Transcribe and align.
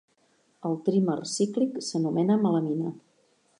El 0.69 0.77
trímer 0.87 1.17
cíclic 1.33 1.77
s'anomena 1.89 2.41
melamina. 2.47 2.97